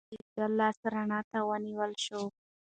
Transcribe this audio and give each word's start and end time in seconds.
د 0.23 0.23
ده 0.35 0.45
لاس 0.59 0.77
رڼا 0.93 1.19
ته 1.31 1.39
ونیول 1.49 1.91
شو. 2.05 2.21